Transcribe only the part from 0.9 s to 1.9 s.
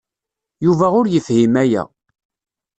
ur yefhim aya.